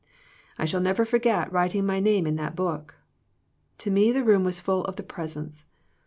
I 0.57 0.65
shall 0.65 0.79
never 0.81 1.05
forget 1.05 1.51
writing 1.53 1.85
my 1.85 1.99
name 1.99 2.25
in 2.25 2.35
that 2.37 2.55
book. 2.55 2.95
To 3.77 3.91
me 3.91 4.11
the 4.11 4.23
room 4.23 4.43
was 4.43 4.59
full 4.59 4.83
of 4.85 4.95
the 4.95 5.03
Presence. 5.03 5.65